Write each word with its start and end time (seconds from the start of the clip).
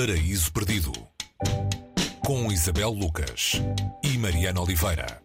Paraíso 0.00 0.50
Perdido 0.50 0.92
com 2.24 2.50
Isabel 2.50 2.88
Lucas 2.88 3.60
e 4.02 4.16
Mariana 4.16 4.62
Oliveira. 4.62 5.20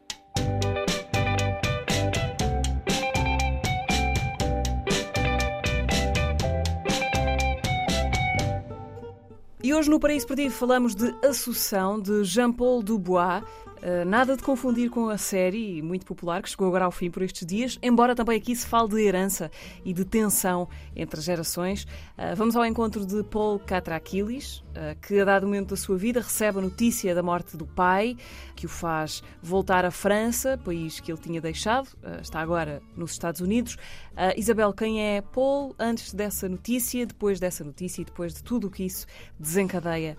E 9.64 9.73
hoje 9.73 9.89
no 9.89 9.98
Paraíso 9.98 10.27
Perdido 10.27 10.52
falamos 10.52 10.94
de 10.94 11.07
A 11.26 11.32
Sucessão 11.32 12.02
de 12.02 12.26
Jean-Paul 12.26 12.84
Dubois. 12.84 13.46
Uh, 13.86 14.04
nada 14.04 14.36
de 14.36 14.41
confundir 14.41 14.89
com 14.89 15.09
a 15.09 15.17
série 15.17 15.79
muito 15.79 16.07
popular 16.07 16.41
que 16.41 16.49
chegou 16.49 16.67
agora 16.67 16.85
ao 16.85 16.91
fim 16.91 17.11
por 17.11 17.21
estes 17.21 17.45
dias, 17.45 17.77
embora 17.84 18.15
também 18.15 18.35
aqui 18.35 18.55
se 18.55 18.65
fale 18.65 18.89
de 18.89 18.99
herança 18.99 19.52
e 19.84 19.93
de 19.93 20.04
tensão 20.04 20.67
entre 20.95 21.21
gerações. 21.21 21.84
Uh, 22.17 22.35
vamos 22.35 22.55
ao 22.55 22.66
encontro 22.66 23.05
de 23.05 23.21
Paul 23.25 23.59
Catraquilis, 23.59 24.62
uh, 24.71 24.99
que 24.99 25.20
a 25.20 25.26
dado 25.26 25.45
momento 25.45 25.70
da 25.70 25.76
sua 25.76 25.95
vida 25.98 26.20
recebe 26.20 26.57
a 26.57 26.62
notícia 26.63 27.13
da 27.13 27.21
morte 27.21 27.55
do 27.55 27.67
pai, 27.67 28.17
que 28.55 28.66
o 28.66 28.70
faz 28.70 29.21
voltar 29.40 29.85
à 29.85 29.91
França, 29.91 30.57
país 30.57 30.99
que 30.99 31.12
ele 31.12 31.21
tinha 31.21 31.40
deixado, 31.40 31.88
está 32.20 32.40
agora 32.40 32.81
nos 32.95 33.12
Estados 33.12 33.40
Unidos. 33.40 33.77
Isabel, 34.35 34.73
quem 34.73 34.99
é 34.99 35.21
Paul 35.21 35.76
antes 35.77 36.12
dessa 36.12 36.49
notícia, 36.49 37.05
depois 37.05 37.40
dessa 37.40 37.63
notícia 37.63 38.02
e 38.02 38.05
depois 38.05 38.34
de 38.34 38.41
tudo 38.41 38.65
o 38.65 38.71
que 38.71 38.84
isso 38.84 39.05
desencadeia 39.38 40.17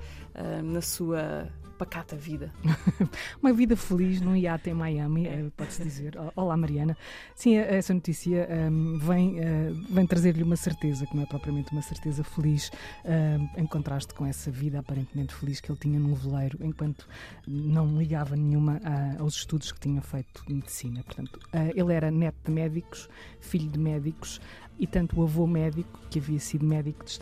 na 0.63 0.83
sua 0.83 1.49
pacata 1.77 2.17
vida. 2.17 2.53
Uma 3.43 3.53
vida 3.53 3.77
feliz 3.77 4.21
num 4.21 4.35
iate 4.35 4.71
em 4.71 4.75
Miami, 4.75 5.27
é. 5.27 5.47
pode-se 5.57 5.83
dizer. 5.83 6.15
Olá, 6.35 6.57
Mariana. 6.57 6.97
Sim, 7.35 7.57
essa 7.57 7.93
notícia 7.93 8.49
um, 8.51 8.99
vem, 8.99 9.39
uh, 9.39 9.75
vem 9.91 10.07
trazer-lhe 10.07 10.43
uma 10.43 10.57
certeza, 10.57 11.07
que 11.07 11.15
não 11.15 11.23
é 11.23 11.27
propriamente 11.27 11.71
uma 11.73 11.83
certeza 11.83 12.25
feliz, 12.25 12.69
uh, 13.05 13.61
em 13.61 13.67
contraste 13.67 14.15
com 14.15 14.25
essa 14.25 14.51
vida 14.51 14.79
aparentemente 14.79 15.35
feliz 15.35 15.61
que 15.61 15.71
ele 15.71 15.79
tinha 15.79 16.01
num 16.01 16.15
veleiro, 16.15 16.59
enquanto 16.63 17.07
não 17.47 17.97
ligava 17.99 18.35
nenhuma 18.35 18.77
uh, 18.77 19.23
aos 19.23 19.37
estudos 19.37 19.71
que 19.71 19.81
tinha 19.81 20.01
feito 20.01 20.45
de 20.47 20.55
medicina. 20.55 21.03
Portanto, 21.03 21.39
ele 21.75 21.93
era 21.93 22.11
neto 22.11 22.37
de 22.45 22.51
médicos, 22.51 23.09
filho 23.41 23.69
de 23.71 23.79
médicos, 23.79 24.41
e 24.79 24.87
tanto 24.87 25.19
o 25.19 25.23
avô 25.23 25.47
médico, 25.47 25.99
que 26.11 26.19
havia 26.19 26.39
sido 26.39 26.65
médico 26.65 27.05
de, 27.05 27.19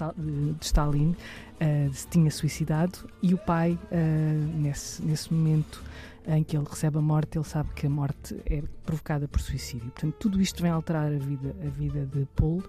Stalin, 0.60 1.14
se 1.92 2.08
tinha 2.08 2.30
suicidado, 2.30 2.98
e 3.22 3.32
o 3.32 3.38
pai, 3.38 3.78
uh, 3.92 4.43
nesse, 4.44 5.02
nesse 5.02 5.32
momento 5.32 5.82
em 6.26 6.42
que 6.42 6.56
ele 6.56 6.66
recebe 6.68 6.98
a 6.98 7.02
morte, 7.02 7.36
ele 7.36 7.44
sabe 7.44 7.70
que 7.74 7.86
a 7.86 7.90
morte 7.90 8.36
é 8.46 8.62
provocada 8.84 9.28
por 9.28 9.40
suicídio. 9.40 9.90
Portanto, 9.90 10.14
tudo 10.18 10.40
isto 10.40 10.62
vem 10.62 10.70
alterar 10.70 11.06
a 11.06 11.18
vida, 11.18 11.54
a 11.60 11.68
vida 11.68 12.06
de 12.06 12.26
Paul, 12.34 12.62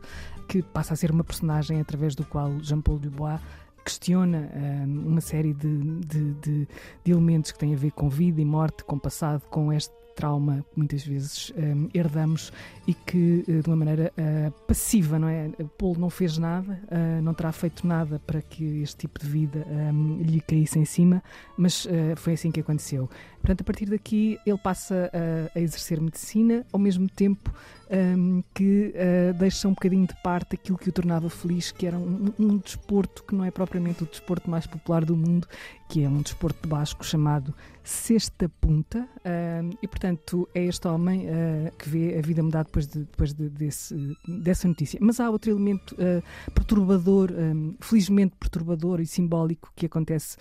que 0.47 0.61
passa 0.61 0.93
a 0.93 0.97
ser 0.97 1.11
uma 1.11 1.23
personagem 1.23 1.79
através 1.79 2.15
do 2.15 2.25
qual 2.25 2.59
Jean-Paul 2.59 2.99
Dubois 2.99 3.39
questiona 3.83 4.49
um, 4.55 5.09
uma 5.09 5.21
série 5.21 5.53
de, 5.53 5.77
de, 6.01 6.33
de, 6.33 6.67
de, 7.03 7.11
elementos 7.11 7.51
que 7.51 7.59
têm 7.59 7.73
a 7.73 7.77
ver 7.77 7.91
com 7.91 8.09
vida 8.09 8.41
e 8.41 8.45
morte, 8.45 8.83
com 8.83 8.97
passado, 8.97 9.43
com 9.49 9.71
este 9.71 9.93
trauma 10.15 10.65
que 10.71 10.77
muitas 10.77 11.05
vezes 11.05 11.51
um, 11.57 11.89
herdamos 11.93 12.51
e 12.87 12.93
que 12.93 13.43
uh, 13.47 13.61
de 13.61 13.69
uma 13.69 13.75
maneira 13.75 14.11
uh, 14.17 14.51
passiva, 14.65 15.19
não 15.19 15.27
é? 15.27 15.49
Paulo 15.77 15.99
não 15.99 16.09
fez 16.09 16.37
nada, 16.37 16.79
uh, 16.85 17.21
não 17.21 17.33
terá 17.33 17.51
feito 17.51 17.85
nada 17.85 18.19
para 18.25 18.41
que 18.41 18.81
este 18.81 18.97
tipo 18.97 19.19
de 19.19 19.27
vida 19.27 19.67
um, 19.69 20.21
lhe 20.21 20.39
caísse 20.39 20.79
em 20.79 20.85
cima, 20.85 21.21
mas 21.57 21.87
foi 22.15 22.33
assim 22.33 22.51
que 22.51 22.59
aconteceu. 22.59 23.09
Portanto, 23.45 23.61
a 23.61 23.63
partir 23.63 23.85
daqui 23.85 24.39
ele 24.43 24.57
passa 24.57 25.11
a, 25.13 25.59
a 25.59 25.61
exercer 25.61 26.01
medicina, 26.01 26.65
ao 26.73 26.79
mesmo 26.79 27.07
tempo 27.07 27.53
um, 27.89 28.43
que 28.53 28.93
uh, 28.95 29.33
deixa 29.37 29.67
um 29.67 29.73
bocadinho 29.73 30.07
de 30.07 30.15
parte 30.21 30.55
aquilo 30.55 30.77
que 30.77 30.89
o 30.89 30.91
tornava 30.91 31.29
feliz, 31.29 31.71
que 31.71 31.85
era 31.85 31.97
um, 31.97 32.33
um, 32.39 32.57
desporto 32.57 33.23
que 33.23 33.35
não 33.35 33.45
é 33.45 33.51
propriamente 33.51 34.03
o 34.03 34.07
desporto 34.07 34.49
mais 34.49 34.65
popular 34.65 35.05
do 35.05 35.15
mundo, 35.15 35.47
que 35.87 36.03
é 36.03 36.09
um 36.09 36.21
desporto 36.21 36.63
de 36.63 36.67
basco 36.67 37.05
chamado 37.05 37.53
Sexta 37.83 38.49
Punta. 38.59 39.07
Uh, 39.17 39.77
e, 39.81 39.87
portanto, 39.87 40.49
é 40.53 40.63
este 40.65 40.87
homem 40.87 41.27
uh, 41.27 41.75
que 41.77 41.87
vê 41.87 42.17
a 42.17 42.21
vida 42.21 42.41
mudar 42.41 42.63
depois, 42.63 42.87
de, 42.87 42.99
depois 42.99 43.33
de, 43.33 43.49
desse, 43.49 44.17
dessa 44.27 44.67
notícia. 44.67 44.97
Mas 45.01 45.19
há 45.19 45.29
outro 45.29 45.51
elemento 45.51 45.95
ah, 45.99 46.23
perturbador, 46.51 47.31
um, 47.31 47.75
felizmente 47.79 48.35
perturbador 48.39 48.99
e 48.99 49.05
simbólico, 49.05 49.71
que 49.75 49.85
acontece 49.85 50.37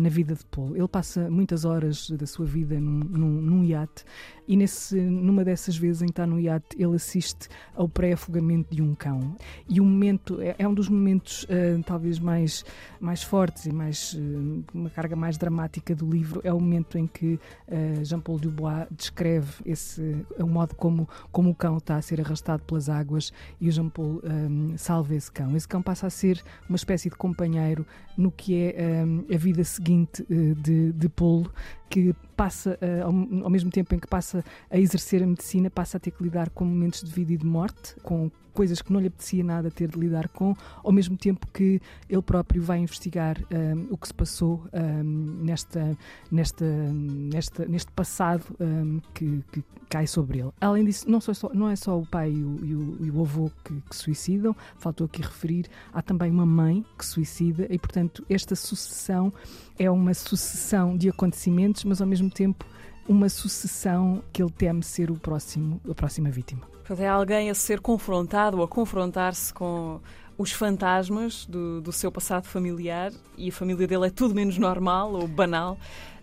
na 0.00 0.08
vida 0.08 0.34
de 0.34 0.44
Paulo. 0.46 0.76
Ele 0.76 0.88
passa 0.88 1.28
muitas 1.30 1.64
horas 1.64 2.10
da 2.10 2.26
sua 2.26 2.45
vida 2.46 2.80
num, 2.80 3.00
num, 3.10 3.42
num 3.42 3.64
iate 3.64 4.04
e 4.48 4.56
nesse, 4.56 4.96
numa 4.96 5.44
dessas 5.44 5.76
vezes 5.76 6.02
em 6.02 6.06
que 6.06 6.12
está 6.12 6.26
no 6.26 6.38
iate, 6.38 6.76
ele 6.78 6.94
assiste 6.94 7.48
ao 7.74 7.88
pré-afogamento 7.88 8.74
de 8.74 8.82
um 8.82 8.94
cão. 8.94 9.36
E 9.68 9.80
o 9.80 9.84
momento 9.84 10.40
é, 10.40 10.54
é 10.58 10.68
um 10.68 10.74
dos 10.74 10.88
momentos 10.88 11.44
uh, 11.44 11.82
talvez 11.84 12.18
mais, 12.18 12.64
mais 13.00 13.22
fortes 13.22 13.66
e 13.66 13.72
mais 13.72 14.14
uh, 14.14 14.64
uma 14.72 14.90
carga 14.90 15.16
mais 15.16 15.36
dramática 15.36 15.94
do 15.94 16.08
livro. 16.08 16.40
É 16.44 16.52
o 16.52 16.60
momento 16.60 16.96
em 16.96 17.06
que 17.06 17.34
uh, 17.68 18.04
Jean-Paul 18.04 18.38
Dubois 18.38 18.86
descreve 18.90 19.52
esse, 19.64 20.24
o 20.38 20.46
modo 20.46 20.74
como, 20.76 21.08
como 21.32 21.50
o 21.50 21.54
cão 21.54 21.78
está 21.78 21.96
a 21.96 22.02
ser 22.02 22.20
arrastado 22.20 22.62
pelas 22.62 22.88
águas 22.88 23.32
e 23.60 23.68
o 23.68 23.72
Jean-Paul 23.72 24.22
um, 24.24 24.76
salva 24.76 25.14
esse 25.14 25.30
cão. 25.30 25.56
Esse 25.56 25.66
cão 25.66 25.82
passa 25.82 26.06
a 26.06 26.10
ser 26.10 26.42
uma 26.68 26.76
espécie 26.76 27.10
de 27.10 27.16
companheiro 27.16 27.86
no 28.16 28.30
que 28.30 28.54
é 28.54 29.04
a 29.32 29.36
vida 29.36 29.62
seguinte 29.62 30.24
de, 30.62 30.90
de 30.92 31.08
Paul, 31.08 31.46
que 31.90 32.14
passa, 32.34 32.78
ao, 33.02 33.44
ao, 33.44 33.50
mesmo 33.50 33.70
tempo 33.70 33.94
em 33.94 33.98
que 33.98 34.06
passa 34.06 34.35
a 34.70 34.78
exercer 34.78 35.22
a 35.22 35.26
medicina, 35.26 35.70
passa 35.70 35.96
a 35.96 36.00
ter 36.00 36.10
que 36.10 36.22
lidar 36.22 36.50
com 36.50 36.64
momentos 36.64 37.02
de 37.02 37.10
vida 37.10 37.32
e 37.32 37.36
de 37.36 37.46
morte, 37.46 37.94
com 38.02 38.30
coisas 38.56 38.80
que 38.80 38.90
não 38.90 38.98
lhe 38.98 39.08
apetecia 39.08 39.44
nada 39.44 39.70
ter 39.70 39.88
de 39.88 39.98
lidar 39.98 40.28
com, 40.28 40.56
ao 40.82 40.90
mesmo 40.90 41.14
tempo 41.14 41.46
que 41.52 41.80
ele 42.08 42.22
próprio 42.22 42.62
vai 42.62 42.78
investigar 42.78 43.36
um, 43.52 43.88
o 43.90 43.98
que 43.98 44.08
se 44.08 44.14
passou 44.14 44.64
um, 44.72 45.44
nesta, 45.44 45.96
nesta, 46.32 46.64
nesta, 46.64 47.66
neste 47.66 47.92
passado 47.92 48.44
um, 48.58 48.98
que, 49.12 49.44
que, 49.52 49.62
cai 49.88 50.04
sobre 50.04 50.40
ele. 50.40 50.50
Além 50.60 50.84
disso, 50.84 51.08
não, 51.08 51.20
só, 51.20 51.32
não 51.54 51.68
é 51.68 51.76
só 51.76 51.96
o 51.96 52.04
pai 52.04 52.32
e 52.32 52.42
o, 52.42 52.64
e 52.64 52.74
o, 52.74 53.06
e 53.06 53.10
o 53.10 53.20
avô 53.20 53.52
que, 53.62 53.72
que 53.88 53.94
suicidam, 53.94 54.56
faltou 54.78 55.04
aqui 55.04 55.22
referir, 55.22 55.66
há 55.92 56.02
também 56.02 56.28
uma 56.28 56.46
mãe 56.46 56.84
que 56.98 57.06
suicida 57.06 57.68
e, 57.70 57.78
portanto, 57.78 58.24
esta 58.28 58.56
sucessão 58.56 59.32
é 59.78 59.88
uma 59.88 60.12
sucessão 60.12 60.96
de 60.96 61.08
acontecimentos, 61.08 61.84
mas 61.84 62.00
ao 62.00 62.06
mesmo 62.08 62.28
tempo 62.28 62.66
uma 63.08 63.28
sucessão 63.28 64.22
que 64.32 64.42
ele 64.42 64.50
teme 64.50 64.82
ser 64.82 65.10
o 65.10 65.16
próximo, 65.16 65.80
a 65.88 65.94
próxima 65.94 66.30
vítima. 66.30 66.62
É 66.98 67.08
alguém 67.08 67.50
a 67.50 67.54
ser 67.54 67.80
confrontado 67.80 68.58
ou 68.58 68.62
a 68.64 68.68
confrontar-se 68.68 69.52
com 69.52 70.00
os 70.38 70.52
fantasmas 70.52 71.46
do, 71.46 71.80
do 71.80 71.92
seu 71.92 72.12
passado 72.12 72.46
familiar 72.46 73.10
e 73.36 73.48
a 73.48 73.52
família 73.52 73.86
dele 73.86 74.06
é 74.06 74.10
tudo 74.10 74.34
menos 74.34 74.58
normal 74.58 75.12
ou 75.12 75.26
banal 75.26 75.78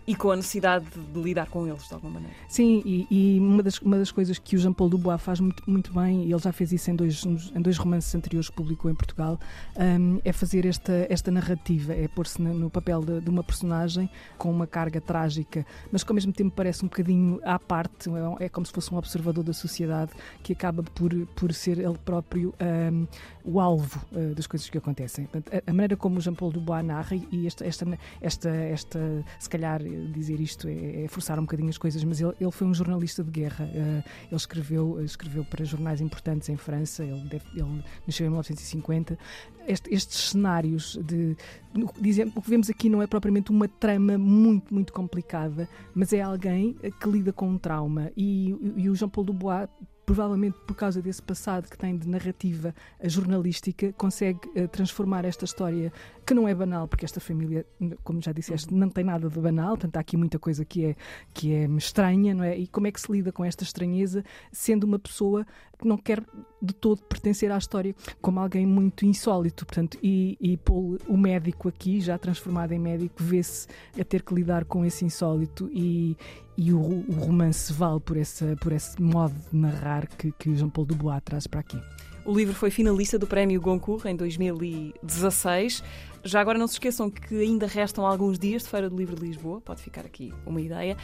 e 0.06 0.14
com 0.14 0.30
a 0.30 0.36
necessidade 0.36 0.86
de 1.12 1.20
lidar 1.20 1.46
com 1.48 1.66
eles 1.66 1.86
de 1.88 1.94
alguma 1.94 2.14
maneira. 2.14 2.34
Sim, 2.48 2.82
e, 2.84 3.06
e 3.10 3.40
uma, 3.40 3.62
das, 3.62 3.78
uma 3.78 3.98
das 3.98 4.10
coisas 4.10 4.38
que 4.38 4.56
o 4.56 4.58
Jean-Paul 4.58 4.90
Dubois 4.90 5.20
faz 5.20 5.40
muito, 5.40 5.62
muito 5.66 5.92
bem, 5.92 6.24
e 6.24 6.32
ele 6.32 6.38
já 6.38 6.52
fez 6.52 6.72
isso 6.72 6.90
em 6.90 6.96
dois, 6.96 7.24
em 7.24 7.60
dois 7.60 7.76
romances 7.78 8.14
anteriores 8.14 8.48
que 8.48 8.56
publicou 8.56 8.90
em 8.90 8.94
Portugal, 8.94 9.38
um, 9.76 10.20
é 10.24 10.32
fazer 10.32 10.66
esta, 10.66 11.06
esta 11.08 11.30
narrativa, 11.30 11.94
é 11.94 12.06
pôr-se 12.08 12.40
no 12.40 12.68
papel 12.68 13.02
de, 13.02 13.20
de, 13.20 13.30
uma 13.30 13.42
personagem 13.42 14.10
com 14.36 14.50
uma 14.50 14.66
carga 14.66 15.00
trágica, 15.00 15.64
mas 15.90 16.04
que 16.04 16.10
ao 16.10 16.14
mesmo 16.14 16.32
tempo 16.32 16.52
parece 16.54 16.84
um 16.84 16.88
bocadinho 16.88 17.40
à 17.42 17.58
parte, 17.58 18.10
é, 18.40 18.44
é 18.44 18.48
como 18.48 18.66
se 18.66 18.72
fosse 18.72 18.92
um 18.92 18.98
observador 18.98 19.42
da 19.42 19.52
sociedade 19.52 20.12
que 20.42 20.52
acaba 20.52 20.82
por, 20.82 21.14
por 21.34 21.52
ser 21.52 21.78
ele 21.78 21.98
próprio 22.04 22.54
um, 22.92 23.06
o 23.44 23.60
alvo 23.60 24.00
uh, 24.12 24.34
das 24.34 24.46
coisas 24.46 24.68
que 24.68 24.78
acontecem. 24.78 25.26
Portanto, 25.26 25.54
a, 25.54 25.70
a, 25.70 25.72
maneira 25.72 25.96
como 25.96 26.18
o 26.18 26.20
Jean-Paul 26.20 26.52
Dubois 26.52 26.84
narra, 26.84 27.16
e 27.30 27.46
esta, 27.46 27.66
esta, 27.66 27.98
esta, 28.20 28.48
esta, 28.50 29.24
se 29.38 29.48
calhar 29.48 29.80
dizer 30.12 30.40
isto 30.40 30.68
é, 30.68 31.04
é, 31.04 31.08
forçar 31.08 31.38
um 31.38 31.42
bocadinho 31.42 31.68
as 31.68 31.78
coisas, 31.78 32.02
mas 32.04 32.20
ele, 32.20 32.34
ele 32.40 32.50
foi 32.50 32.66
um 32.66 32.74
jornalista 32.74 33.22
de 33.22 33.30
guerra. 33.30 33.64
Uh, 33.66 34.02
ele 34.28 34.36
escreveu, 34.36 35.02
escreveu 35.04 35.44
para 35.44 35.64
jornais 35.64 36.00
importantes 36.00 36.48
em 36.48 36.56
França, 36.56 37.04
ele, 37.04 37.22
deve, 37.28 37.44
ele 37.54 37.82
nasceu 38.06 38.26
em 38.26 38.30
1950. 38.30 39.18
Este, 39.66 39.94
estes 39.94 40.30
cenários 40.30 40.98
de. 41.02 41.36
O 41.74 42.42
que 42.42 42.50
vemos 42.50 42.68
aqui 42.68 42.88
não 42.88 43.02
é 43.02 43.06
propriamente 43.06 43.50
uma 43.50 43.66
trama 43.66 44.18
muito, 44.18 44.72
muito 44.72 44.92
complicada, 44.92 45.68
mas 45.94 46.12
é 46.12 46.20
alguém 46.20 46.76
que 47.00 47.08
lida 47.08 47.32
com 47.32 47.48
um 47.48 47.58
trauma. 47.58 48.10
E, 48.16 48.54
e 48.76 48.90
o 48.90 48.94
Jean-Paul 48.94 49.24
Dubois 49.24 49.68
provavelmente 50.04 50.58
por 50.66 50.76
causa 50.76 51.00
desse 51.00 51.22
passado 51.22 51.68
que 51.68 51.78
tem 51.78 51.96
de 51.96 52.08
narrativa 52.08 52.74
jornalística, 53.02 53.92
consegue 53.94 54.40
transformar 54.70 55.24
esta 55.24 55.44
história, 55.44 55.92
que 56.24 56.34
não 56.34 56.48
é 56.48 56.54
banal, 56.54 56.88
porque 56.88 57.04
esta 57.04 57.20
família, 57.20 57.66
como 58.02 58.20
já 58.20 58.32
disseste, 58.32 58.72
não 58.72 58.88
tem 58.88 59.04
nada 59.04 59.28
de 59.28 59.40
banal, 59.40 59.70
portanto 59.70 59.96
há 59.96 60.00
aqui 60.00 60.16
muita 60.16 60.38
coisa 60.38 60.64
que 60.64 60.86
é, 60.86 60.96
que 61.32 61.52
é 61.52 61.66
estranha, 61.76 62.34
não 62.34 62.44
é? 62.44 62.56
E 62.56 62.66
como 62.66 62.86
é 62.86 62.92
que 62.92 63.00
se 63.00 63.10
lida 63.10 63.30
com 63.30 63.44
esta 63.44 63.62
estranheza, 63.62 64.24
sendo 64.50 64.84
uma 64.84 64.98
pessoa 64.98 65.46
que 65.78 65.86
não 65.86 65.98
quer 65.98 66.22
de 66.62 66.74
todo 66.74 67.02
pertencer 67.02 67.50
à 67.52 67.58
história, 67.58 67.94
como 68.20 68.40
alguém 68.40 68.66
muito 68.66 69.04
insólito, 69.04 69.66
portanto, 69.66 69.98
e, 70.02 70.36
e 70.40 70.56
Paul, 70.56 70.98
o 71.06 71.16
médico 71.16 71.68
aqui, 71.68 72.00
já 72.00 72.16
transformado 72.16 72.72
em 72.72 72.78
médico, 72.78 73.22
vê-se 73.22 73.66
a 73.98 74.04
ter 74.04 74.22
que 74.22 74.34
lidar 74.34 74.64
com 74.64 74.84
esse 74.84 75.04
insólito 75.04 75.68
e, 75.72 76.16
e 76.56 76.72
o, 76.72 76.78
o, 76.78 77.12
romance 77.12 77.72
vale 77.72 78.00
por, 78.00 78.16
essa, 78.16 78.56
por 78.60 78.72
esse 78.72 79.00
modo 79.00 79.34
de 79.50 79.56
narrar 79.56 80.06
que, 80.06 80.32
que 80.32 80.54
Jean-Paul 80.54 80.86
Dubois 80.86 81.20
traz 81.24 81.46
para 81.46 81.60
aqui. 81.60 81.78
O 82.24 82.34
livro 82.34 82.54
foi 82.54 82.70
finalista 82.70 83.18
do 83.18 83.26
Prémio 83.26 83.60
Goncourt 83.60 84.06
em 84.06 84.16
2016. 84.16 85.82
Já 86.24 86.40
agora 86.40 86.58
não 86.58 86.66
se 86.66 86.74
esqueçam 86.74 87.10
que 87.10 87.38
ainda 87.38 87.66
restam 87.66 88.06
alguns 88.06 88.38
dias 88.38 88.62
de 88.62 88.68
Feira 88.70 88.88
do 88.88 88.96
Livro 88.96 89.14
de 89.14 89.26
Lisboa, 89.26 89.60
pode 89.60 89.82
ficar 89.82 90.06
aqui 90.06 90.32
uma 90.46 90.58
ideia. 90.58 90.96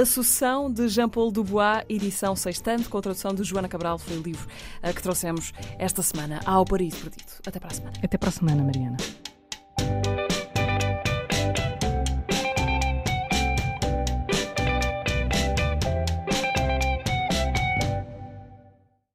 A 0.00 0.04
Sucessão 0.04 0.70
de 0.70 0.86
Jean-Paul 0.88 1.32
Dubois, 1.32 1.84
edição 1.88 2.36
sextante, 2.36 2.88
com 2.88 2.96
a 2.96 3.02
tradução 3.02 3.34
de 3.34 3.42
Joana 3.42 3.66
Cabral, 3.66 3.98
foi 3.98 4.16
o 4.16 4.22
livro 4.22 4.46
uh, 4.84 4.94
que 4.94 5.02
trouxemos 5.02 5.52
esta 5.80 6.00
semana 6.00 6.38
ao 6.46 6.64
Paraíso 6.64 6.98
Perdido. 6.98 7.32
Até 7.44 7.58
para 7.58 7.72
a 7.72 7.74
semana. 7.74 7.96
Até 8.00 8.16
para 8.16 8.28
a 8.28 8.32
semana, 8.32 8.62
Mariana. 8.62 8.96